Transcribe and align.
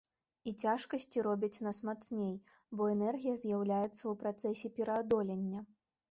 І 0.49 0.51
цяжкасці 0.67 1.17
робяць 1.25 1.61
нас 1.65 1.79
мацней, 1.89 2.31
бо 2.79 2.87
энергія 2.93 3.35
з'яўляецца 3.41 3.99
ў 3.99 4.13
працэсе 4.23 4.71
пераадолення. 4.79 5.59